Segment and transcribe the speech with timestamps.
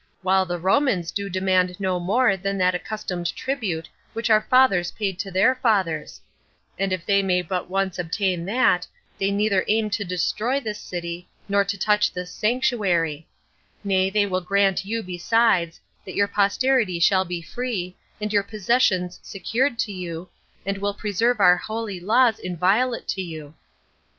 [0.23, 5.19] while the Romans do demand no more than that accustomed tribute which our fathers paid
[5.19, 6.19] to their fathers;
[6.79, 8.87] and if they may but once obtain that,
[9.19, 13.27] they neither aim to destroy this city, nor to touch this sanctuary;
[13.83, 19.19] nay, they will grant you besides, that your posterity shall be free, and your possessions
[19.21, 20.27] secured to you,
[20.65, 23.53] and will preserve our holy laws inviolate to you.